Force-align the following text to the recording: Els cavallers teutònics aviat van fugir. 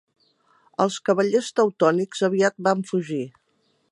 Els 0.85 0.97
cavallers 1.09 1.51
teutònics 1.59 2.25
aviat 2.31 2.59
van 2.71 2.83
fugir. 2.93 3.23